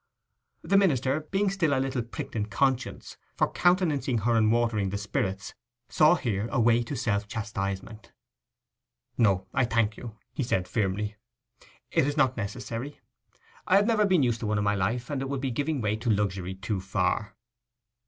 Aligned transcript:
The 0.63 0.77
minister, 0.77 1.19
being 1.29 1.51
still 1.51 1.77
a 1.77 1.79
little 1.79 2.01
pricked 2.01 2.35
in 2.35 2.41
the 2.41 2.49
conscience 2.49 3.17
for 3.37 3.51
countenancing 3.51 4.17
her 4.25 4.35
in 4.35 4.49
watering 4.49 4.89
the 4.89 4.97
spirits, 4.97 5.53
saw 5.89 6.15
here 6.15 6.49
a 6.51 6.59
way 6.59 6.81
to 6.81 6.95
self 6.95 7.27
chastisement. 7.27 8.11
'No, 9.15 9.45
I 9.53 9.63
thank 9.65 9.97
you,' 9.97 10.17
he 10.33 10.41
said 10.41 10.67
firmly; 10.67 11.17
'it 11.91 12.07
is 12.07 12.17
not 12.17 12.35
necessary. 12.35 12.99
I 13.67 13.75
have 13.75 13.85
never 13.85 14.07
been 14.07 14.23
used 14.23 14.39
to 14.39 14.47
one 14.47 14.57
in 14.57 14.63
my 14.63 14.73
life, 14.73 15.11
and 15.11 15.21
it 15.21 15.29
would 15.29 15.39
be 15.41 15.51
giving 15.51 15.81
way 15.81 15.95
to 15.97 16.09
luxury 16.09 16.55
too 16.55 16.79
far. 16.81 17.35